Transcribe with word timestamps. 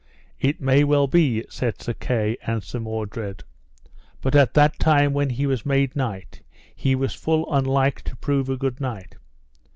It 0.39 0.59
may 0.59 0.83
well 0.83 1.05
be, 1.05 1.45
said 1.47 1.79
Sir 1.79 1.93
Kay 1.93 2.35
and 2.41 2.63
Sir 2.63 2.79
Mordred, 2.79 3.43
but 4.19 4.33
at 4.35 4.55
that 4.55 4.79
time 4.79 5.13
when 5.13 5.29
he 5.29 5.45
was 5.45 5.63
made 5.63 5.95
knight 5.95 6.41
he 6.75 6.95
was 6.95 7.13
full 7.13 7.45
unlike 7.53 8.01
to 8.05 8.15
prove 8.15 8.49
a 8.49 8.57
good 8.57 8.81
knight. 8.81 9.17